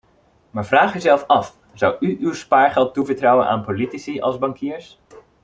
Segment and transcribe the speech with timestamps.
[0.51, 4.99] Maar vraag uzelf af, zou u uw spaargeld toevertrouwen aan politici als bankiers?